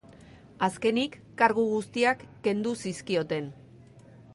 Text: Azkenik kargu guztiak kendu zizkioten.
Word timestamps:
Azkenik 0.67 1.19
kargu 1.43 1.67
guztiak 1.75 2.25
kendu 2.49 2.77
zizkioten. 2.87 3.57